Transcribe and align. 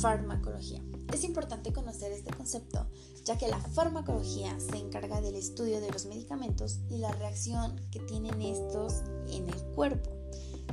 farmacología. 0.00 0.82
Es 1.12 1.24
importante 1.24 1.72
conocer 1.72 2.10
este 2.12 2.32
concepto, 2.32 2.86
ya 3.24 3.36
que 3.36 3.48
la 3.48 3.60
farmacología 3.60 4.58
se 4.58 4.78
encarga 4.78 5.20
del 5.20 5.34
estudio 5.34 5.80
de 5.80 5.90
los 5.90 6.06
medicamentos 6.06 6.80
y 6.88 6.98
la 6.98 7.12
reacción 7.12 7.80
que 7.90 8.00
tienen 8.00 8.40
estos 8.40 9.02
en 9.28 9.48
el 9.48 9.62
cuerpo, 9.74 10.10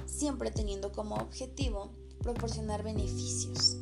siempre 0.05 0.52
teniendo 0.52 0.94
como 0.94 1.16
objetivo 1.16 1.91
proporcionar 2.21 2.84
beneficios. 2.84 3.77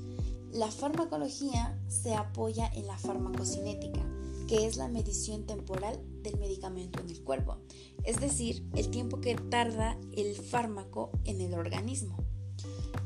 La 0.52 0.72
farmacología 0.72 1.80
se 1.88 2.16
apoya 2.16 2.68
en 2.74 2.88
la 2.88 2.98
farmacocinética, 2.98 4.02
que 4.48 4.66
es 4.66 4.78
la 4.78 4.88
medición 4.88 5.46
temporal 5.46 6.00
del 6.24 6.38
medicamento 6.40 7.00
en 7.02 7.10
el 7.10 7.24
cuerpo, 7.24 7.58
es 8.04 8.20
decir, 8.20 8.68
el 8.74 8.90
tiempo 8.90 9.22
que 9.22 9.36
tarda 9.36 9.98
el 10.16 10.36
fármaco 10.36 11.12
en 11.24 11.42
el 11.42 11.54
organismo. 11.54 12.18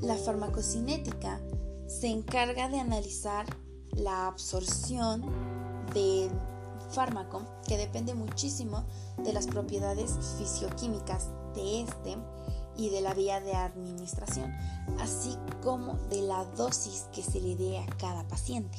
La 0.01 0.15
farmacocinética 0.15 1.41
se 1.89 2.07
encarga 2.07 2.69
de 2.69 2.79
analizar 2.79 3.47
la 3.93 4.27
absorción 4.27 5.25
del 5.91 6.29
fármaco, 6.91 7.41
que 7.67 7.77
depende 7.77 8.13
muchísimo 8.13 8.85
de 9.17 9.33
las 9.33 9.47
propiedades 9.47 10.11
fisioquímicas 10.37 11.29
de 11.55 11.81
este 11.81 12.15
y 12.77 12.89
de 12.89 13.01
la 13.01 13.15
vía 13.15 13.41
de 13.41 13.55
administración, 13.55 14.53
así 14.99 15.35
como 15.63 15.95
de 16.09 16.21
la 16.21 16.45
dosis 16.45 17.07
que 17.11 17.23
se 17.23 17.41
le 17.41 17.55
dé 17.55 17.79
a 17.79 17.87
cada 17.97 18.23
paciente. 18.27 18.77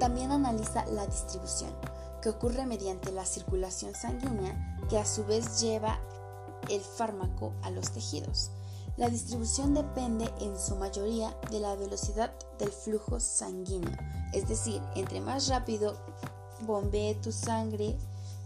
También 0.00 0.32
analiza 0.32 0.86
la 0.86 1.06
distribución, 1.06 1.76
que 2.22 2.30
ocurre 2.30 2.64
mediante 2.64 3.12
la 3.12 3.26
circulación 3.26 3.94
sanguínea, 3.94 4.78
que 4.88 4.98
a 4.98 5.04
su 5.04 5.26
vez 5.26 5.60
lleva 5.60 6.00
el 6.70 6.80
fármaco 6.80 7.52
a 7.62 7.70
los 7.70 7.90
tejidos. 7.90 8.50
La 8.96 9.08
distribución 9.08 9.74
depende 9.74 10.32
en 10.40 10.56
su 10.56 10.76
mayoría 10.76 11.36
de 11.50 11.58
la 11.58 11.74
velocidad 11.74 12.32
del 12.60 12.70
flujo 12.70 13.18
sanguíneo, 13.18 13.90
es 14.32 14.48
decir, 14.48 14.80
entre 14.94 15.20
más 15.20 15.48
rápido 15.48 15.96
bombee 16.60 17.16
tu 17.16 17.32
sangre, 17.32 17.96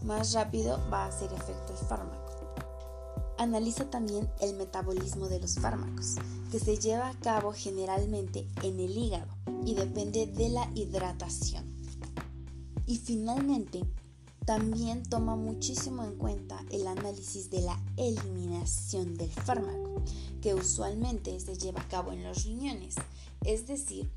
más 0.03 0.33
rápido 0.33 0.79
va 0.91 1.05
a 1.05 1.09
hacer 1.09 1.31
efecto 1.35 1.75
el 1.79 1.87
fármaco. 1.87 2.33
Analiza 3.37 3.91
también 3.91 4.31
el 4.41 4.57
metabolismo 4.57 5.29
de 5.29 5.39
los 5.39 5.57
fármacos, 5.57 6.15
que 6.51 6.59
se 6.59 6.79
lleva 6.79 7.11
a 7.11 7.21
cabo 7.21 7.53
generalmente 7.53 8.49
en 8.63 8.81
el 8.81 8.97
hígado 8.97 9.29
y 9.67 9.75
depende 9.75 10.27
de 10.27 10.49
la 10.49 10.71
hidratación. 10.75 11.77
Y 12.87 12.97
finalmente, 12.97 13.83
también 14.49 15.03
toma 15.03 15.37
muchísimo 15.37 16.03
en 16.05 16.15
cuenta 16.15 16.65
el 16.71 16.87
análisis 16.87 17.51
de 17.51 17.61
la 17.61 17.79
eliminación 17.99 19.15
del 19.15 19.29
fármaco, 19.29 20.03
que 20.41 20.55
usualmente 20.55 21.39
se 21.39 21.59
lleva 21.59 21.83
a 21.83 21.89
cabo 21.89 22.13
en 22.13 22.23
los 22.23 22.45
riñones, 22.45 22.95
es 23.45 23.67
decir, 23.67 24.09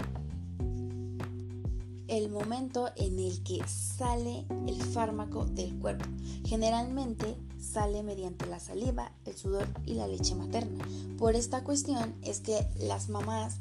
el 2.07 2.29
momento 2.29 2.87
en 2.95 3.19
el 3.19 3.43
que 3.43 3.61
sale 3.67 4.45
el 4.67 4.81
fármaco 4.81 5.43
del 5.43 5.77
cuerpo. 5.79 6.05
Generalmente 6.45 7.35
sale 7.59 8.01
mediante 8.01 8.45
la 8.45 8.61
saliva, 8.61 9.11
el 9.25 9.35
sudor 9.35 9.67
y 9.85 9.95
la 9.95 10.07
leche 10.07 10.33
materna. 10.35 10.87
Por 11.17 11.35
esta 11.35 11.65
cuestión 11.65 12.15
es 12.21 12.39
que 12.39 12.65
las 12.79 13.09
mamás 13.09 13.57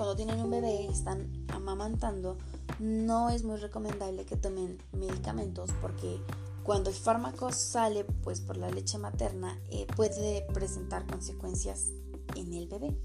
cuando 0.00 0.16
tienen 0.16 0.40
un 0.40 0.48
bebé 0.48 0.84
y 0.84 0.86
están 0.86 1.30
amamantando, 1.48 2.38
no 2.78 3.28
es 3.28 3.44
muy 3.44 3.58
recomendable 3.58 4.24
que 4.24 4.34
tomen 4.34 4.78
medicamentos 4.92 5.68
porque 5.82 6.18
cuando 6.62 6.88
el 6.88 6.96
fármaco 6.96 7.52
sale 7.52 8.04
pues 8.24 8.40
por 8.40 8.56
la 8.56 8.70
leche 8.70 8.96
materna 8.96 9.60
eh, 9.68 9.86
puede 9.94 10.46
presentar 10.54 11.06
consecuencias 11.06 11.88
en 12.34 12.54
el 12.54 12.66
bebé. 12.66 12.96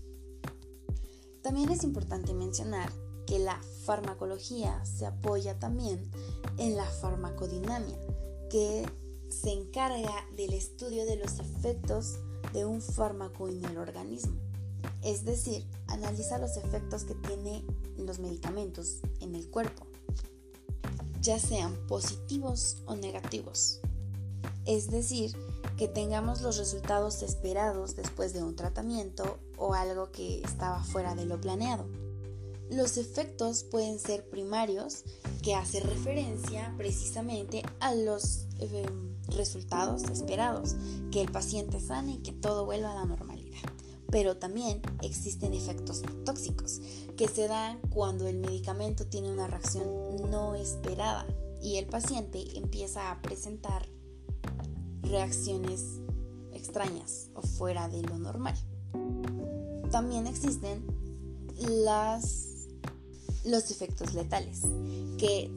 También 1.43 1.69
es 1.69 1.83
importante 1.83 2.33
mencionar 2.33 2.89
que 3.27 3.39
la 3.39 3.59
farmacología 3.83 4.85
se 4.85 5.05
apoya 5.05 5.59
también 5.59 6.09
en 6.55 6.77
la 6.77 6.85
farmacodinamia, 6.85 7.99
que 8.49 8.85
se 9.27 9.51
encarga 9.51 10.25
del 10.37 10.53
estudio 10.53 11.05
de 11.05 11.17
los 11.17 11.39
efectos 11.39 12.19
de 12.53 12.63
un 12.63 12.81
fármaco 12.81 13.49
en 13.49 13.65
el 13.65 13.79
organismo. 13.79 14.45
Es 15.01 15.23
decir, 15.23 15.67
analiza 15.87 16.37
los 16.37 16.57
efectos 16.57 17.03
que 17.03 17.15
tiene 17.15 17.63
los 17.97 18.19
medicamentos 18.19 18.97
en 19.19 19.35
el 19.35 19.49
cuerpo, 19.49 19.85
ya 21.21 21.39
sean 21.39 21.75
positivos 21.87 22.77
o 22.85 22.95
negativos. 22.95 23.79
Es 24.65 24.89
decir, 24.89 25.35
que 25.77 25.87
tengamos 25.87 26.41
los 26.41 26.57
resultados 26.57 27.21
esperados 27.21 27.95
después 27.95 28.33
de 28.33 28.43
un 28.43 28.55
tratamiento 28.55 29.39
o 29.57 29.73
algo 29.73 30.11
que 30.11 30.41
estaba 30.41 30.83
fuera 30.83 31.15
de 31.15 31.25
lo 31.25 31.39
planeado. 31.39 31.85
Los 32.71 32.97
efectos 32.97 33.63
pueden 33.63 33.99
ser 33.99 34.27
primarios, 34.27 35.03
que 35.43 35.53
hace 35.53 35.81
referencia 35.81 36.73
precisamente 36.77 37.61
a 37.79 37.93
los 37.93 38.47
eh, 38.57 38.87
resultados 39.27 40.03
esperados, 40.05 40.75
que 41.11 41.21
el 41.21 41.31
paciente 41.31 41.79
sane 41.79 42.13
y 42.13 42.17
que 42.23 42.31
todo 42.31 42.65
vuelva 42.65 42.91
a 42.91 42.95
la 42.95 43.05
normalidad 43.05 43.45
pero 44.15 44.37
también 44.37 44.81
existen 45.01 45.53
efectos 45.53 46.01
tóxicos 46.23 46.79
que 47.17 47.27
se 47.27 47.49
dan 47.49 47.81
cuando 47.89 48.29
el 48.29 48.37
medicamento 48.37 49.05
tiene 49.07 49.29
una 49.29 49.45
reacción 49.45 49.85
no 50.31 50.55
esperada 50.55 51.27
y 51.61 51.75
el 51.75 51.85
paciente 51.85 52.41
empieza 52.57 53.11
a 53.11 53.21
presentar 53.21 53.89
reacciones 55.01 55.99
extrañas 56.53 57.27
o 57.33 57.41
fuera 57.41 57.89
de 57.89 58.03
lo 58.03 58.17
normal. 58.17 58.55
También 59.91 60.27
existen 60.27 60.87
los 63.43 63.69
efectos 63.69 64.13
letales, 64.13 64.61
que 65.17 65.51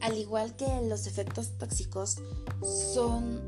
al 0.00 0.18
igual 0.18 0.56
que 0.56 0.66
los 0.88 1.06
efectos 1.06 1.56
tóxicos 1.58 2.16
son 2.60 3.40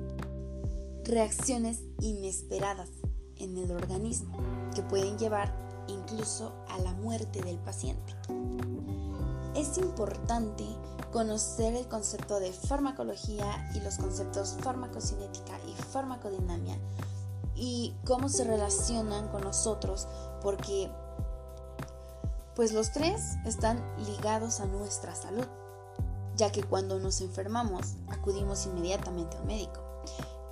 reacciones 1.02 1.80
inesperadas 2.00 2.90
en 3.40 3.58
el 3.58 3.70
organismo 3.72 4.36
que 4.74 4.82
pueden 4.82 5.18
llevar 5.18 5.52
incluso 5.88 6.52
a 6.68 6.78
la 6.78 6.92
muerte 6.92 7.42
del 7.42 7.58
paciente. 7.58 8.14
Es 9.54 9.78
importante 9.78 10.64
conocer 11.12 11.74
el 11.74 11.88
concepto 11.88 12.38
de 12.38 12.52
farmacología 12.52 13.68
y 13.74 13.80
los 13.80 13.96
conceptos 13.96 14.56
farmacocinética 14.60 15.58
y 15.66 15.72
farmacodinamia 15.82 16.78
y 17.56 17.94
cómo 18.06 18.28
se 18.28 18.44
relacionan 18.44 19.28
con 19.28 19.42
nosotros 19.42 20.06
porque 20.40 20.90
pues 22.54 22.72
los 22.72 22.92
tres 22.92 23.36
están 23.44 23.82
ligados 24.04 24.60
a 24.60 24.66
nuestra 24.66 25.14
salud, 25.14 25.46
ya 26.36 26.52
que 26.52 26.62
cuando 26.62 26.98
nos 26.98 27.20
enfermamos 27.20 27.94
acudimos 28.08 28.66
inmediatamente 28.66 29.36
al 29.36 29.46
médico. 29.46 29.80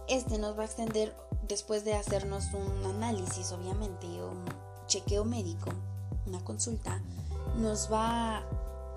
Este 0.09 0.39
nos 0.39 0.59
va 0.59 0.63
a 0.63 0.65
extender 0.65 1.15
después 1.47 1.85
de 1.85 1.93
hacernos 1.93 2.47
un 2.55 2.87
análisis, 2.87 3.53
obviamente, 3.53 4.07
un 4.07 4.43
chequeo 4.87 5.27
médico, 5.27 5.71
una 6.27 6.43
consulta, 6.43 7.03
nos 7.59 7.93
va 7.93 8.43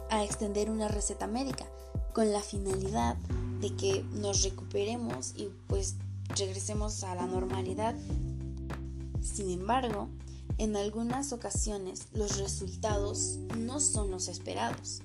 a 0.09 0.23
extender 0.23 0.69
una 0.69 0.87
receta 0.87 1.27
médica 1.27 1.65
con 2.13 2.31
la 2.31 2.39
finalidad 2.39 3.17
de 3.59 3.75
que 3.75 4.03
nos 4.13 4.43
recuperemos 4.43 5.33
y 5.35 5.49
pues 5.67 5.95
regresemos 6.29 7.03
a 7.03 7.13
la 7.13 7.25
normalidad. 7.25 7.93
Sin 9.21 9.49
embargo, 9.49 10.07
en 10.57 10.77
algunas 10.77 11.33
ocasiones 11.33 12.07
los 12.13 12.37
resultados 12.37 13.37
no 13.57 13.81
son 13.81 14.11
los 14.11 14.29
esperados, 14.29 15.01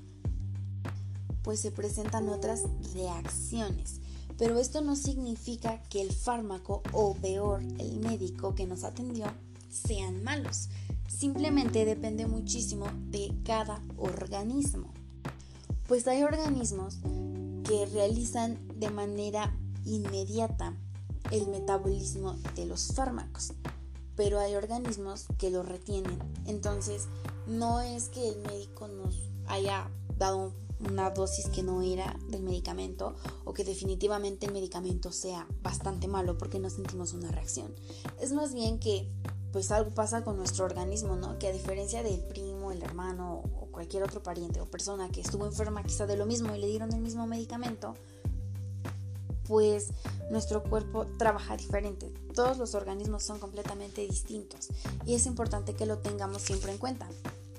pues 1.43 1.59
se 1.59 1.73
presentan 1.73 2.29
otras 2.29 2.63
reacciones 2.95 4.01
pero 4.39 4.59
esto 4.59 4.81
no 4.81 4.97
significa 4.97 5.83
que 5.89 6.03
el 6.03 6.13
fármaco 6.13 6.83
o 6.93 7.15
peor 7.15 7.63
el 7.79 8.01
médico 8.01 8.55
que 8.55 8.67
nos 8.67 8.85
atendió 8.85 9.27
sean 9.71 10.23
malos. 10.23 10.69
Simplemente 11.09 11.85
depende 11.85 12.27
muchísimo 12.27 12.87
de 13.11 13.33
cada 13.45 13.83
organismo. 13.97 14.93
Pues 15.89 16.07
hay 16.09 16.23
organismos 16.23 16.99
que 17.65 17.87
realizan 17.87 18.59
de 18.79 18.91
manera 18.91 19.57
inmediata 19.85 20.77
el 21.31 21.49
metabolismo 21.49 22.37
de 22.55 22.67
los 22.67 22.89
fármacos, 22.89 23.53
pero 24.17 24.39
hay 24.39 24.55
organismos 24.55 25.27
que 25.39 25.51
lo 25.51 25.63
retienen. 25.63 26.19
Entonces, 26.47 27.07
no 27.47 27.81
es 27.81 28.09
que 28.09 28.29
el 28.29 28.39
médico 28.43 28.89
nos 28.89 29.17
haya 29.47 29.89
dado 30.19 30.53
una 30.81 31.11
dosis 31.11 31.49
que 31.49 31.63
no 31.63 31.83
era 31.83 32.19
del 32.29 32.43
medicamento 32.43 33.15
o 33.45 33.53
que 33.53 33.65
definitivamente 33.65 34.47
el 34.47 34.53
medicamento 34.53 35.13
sea 35.13 35.47
bastante 35.63 36.09
malo 36.09 36.37
porque 36.39 36.59
no 36.59 36.71
sentimos 36.71 37.13
una 37.13 37.31
reacción. 37.31 37.75
Es 38.21 38.33
más 38.33 38.53
bien 38.53 38.79
que 38.79 39.11
pues 39.53 39.71
algo 39.71 39.91
pasa 39.91 40.23
con 40.23 40.37
nuestro 40.37 40.67
organismo, 40.67 41.17
¿no? 41.17 41.39
Que 41.39 41.49
a 41.49 41.53
diferencia 41.53 42.03
del 42.03 42.21
primo, 42.21 42.73
el 42.73 42.83
hermano 42.83 43.43
o 43.59 43.67
cualquier 43.71 44.03
otro 44.03 44.23
pariente 44.23 44.61
o 44.61 44.67
persona 44.67 45.09
que 45.11 45.23
estuvo 45.23 45.47
enferma 45.47 45.83
quizá 45.83 46.07
de 46.07 46.17
lo 46.17 46.27
mismo 46.27 46.55
y 46.55 46.59
le 46.59 46.67
dieron 46.67 46.93
el 46.93 47.01
mismo 47.01 47.27
medicamento, 47.27 47.95
pues 49.47 49.89
nuestro 50.31 50.63
cuerpo 50.63 51.07
trabaja 51.19 51.57
diferente. 51.57 52.13
Todos 52.35 52.59
los 52.59 52.75
organismos 52.75 53.23
son 53.23 53.39
completamente 53.39 54.03
distintos 54.03 54.69
y 55.07 55.15
es 55.15 55.25
importante 55.25 55.75
que 55.75 55.87
lo 55.87 55.99
tengamos 55.99 56.43
siempre 56.43 56.73
en 56.73 56.79
cuenta. 56.79 57.09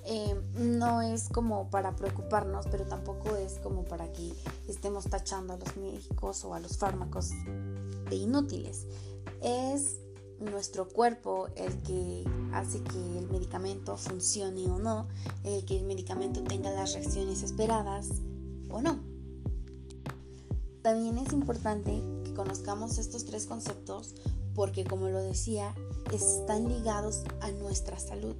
Eh, 0.09 0.42
no 0.56 1.01
es 1.01 1.27
como 1.27 1.69
para 1.69 1.94
preocuparnos, 1.98 2.65
pero 2.71 2.86
tampoco 2.86 3.36
es 3.36 3.59
como 3.59 3.83
para 3.83 4.13
que 4.13 4.31
estemos 4.69 5.06
tachando 5.06 5.54
a 5.54 5.57
los 5.57 5.75
médicos 5.75 6.45
o 6.45 6.54
a 6.54 6.62
los 6.62 6.77
fármacos 6.77 7.31
de 8.09 8.15
inútiles. 8.15 8.88
Es 9.42 9.98
nuestro 10.39 10.88
cuerpo 10.88 11.50
el 11.57 11.81
que 11.81 12.24
hace 12.54 12.81
que 12.83 13.18
el 13.19 13.27
medicamento 13.30 13.98
funcione 13.98 14.68
o 14.68 14.80
no, 14.80 15.09
el 15.44 15.65
que 15.65 15.77
el 15.77 15.83
medicamento 15.83 16.42
tenga 16.42 16.71
las 16.71 16.94
reacciones 16.94 17.44
esperadas 17.44 18.07
o 18.69 18.81
no. 18.81 19.04
También 20.83 21.18
es 21.18 21.33
importante 21.33 22.01
que 22.24 22.33
conozcamos 22.33 22.98
estos 22.98 23.25
tres 23.25 23.45
conceptos 23.45 24.15
porque 24.56 24.86
como 24.86 25.09
lo 25.09 25.21
decía, 25.21 25.75
están 26.13 26.69
ligados 26.69 27.24
a 27.42 27.51
nuestra 27.51 28.00
salud. 28.00 28.38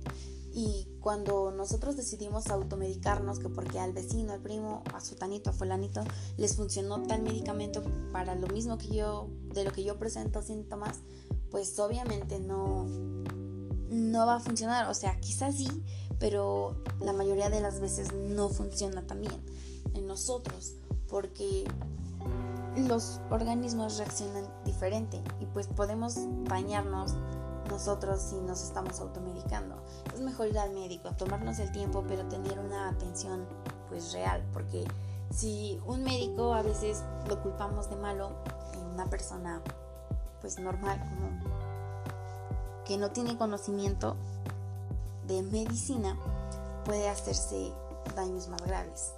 Y 0.58 0.88
cuando 1.02 1.52
nosotros 1.52 1.96
decidimos 1.98 2.48
automedicarnos, 2.48 3.38
que 3.38 3.48
porque 3.48 3.78
al 3.78 3.94
vecino, 3.94 4.34
al 4.34 4.42
primo, 4.42 4.82
a 4.92 5.02
su 5.02 5.14
tanito, 5.14 5.52
a 5.52 5.54
fulanito, 5.54 6.02
les 6.36 6.56
funcionó 6.56 7.04
tal 7.04 7.22
medicamento 7.22 7.84
para 8.12 8.34
lo 8.34 8.48
mismo 8.48 8.80
que 8.80 8.88
yo, 8.88 9.30
de 9.54 9.64
lo 9.66 9.72
que 9.72 9.84
yo 9.84 10.00
presento 10.00 10.42
síntomas, 10.42 11.02
pues 11.52 11.78
obviamente 11.78 12.40
no, 12.40 12.88
no 13.92 14.26
va 14.26 14.38
a 14.38 14.40
funcionar. 14.40 14.90
O 14.90 14.96
sea, 14.96 15.20
quizás 15.20 15.58
sí, 15.58 15.68
pero 16.18 16.76
la 17.02 17.14
mayoría 17.14 17.52
de 17.52 17.62
las 17.62 17.80
veces 17.80 18.12
no 18.16 18.50
funciona 18.50 19.06
también 19.06 19.40
en 19.94 20.08
nosotros, 20.08 20.74
porque 21.08 21.66
los 22.88 23.22
organismos 23.30 24.00
reaccionan 24.00 24.46
diferente 24.66 25.22
y 25.40 25.46
pues 25.46 25.68
podemos 25.68 26.16
bañarnos 26.50 27.14
nosotros 27.78 28.20
si 28.20 28.36
nos 28.38 28.64
estamos 28.64 29.00
automedicando. 29.00 29.76
Es 30.12 30.20
mejor 30.20 30.48
ir 30.48 30.58
al 30.58 30.74
médico, 30.74 31.12
tomarnos 31.12 31.60
el 31.60 31.72
tiempo, 31.72 32.04
pero 32.08 32.28
tener 32.28 32.58
una 32.58 32.90
atención 32.90 33.46
pues 33.88 34.14
real, 34.14 34.44
porque 34.52 34.84
si 35.30 35.80
un 35.86 36.04
médico 36.04 36.56
a 36.56 36.64
veces 36.64 37.04
lo 37.28 37.40
culpamos 37.44 37.88
de 37.88 37.96
malo, 37.98 38.32
una 38.96 39.06
persona 39.06 39.62
pues 40.42 40.58
normal 40.58 41.00
que 42.84 42.98
no 42.98 43.12
tiene 43.12 43.38
conocimiento 43.38 44.16
de 45.28 45.44
medicina 45.44 46.18
puede 46.84 47.08
hacerse 47.08 47.72
daños 48.16 48.48
más 48.48 48.64
graves. 48.64 49.14